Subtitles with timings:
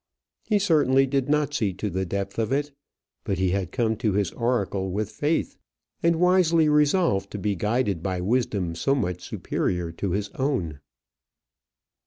[0.47, 2.71] He certainly did not see to the depth of it;
[3.23, 5.57] but he had come to his oracle with faith,
[6.01, 10.79] and wisely resolved to be guided by wisdom so much superior to his own.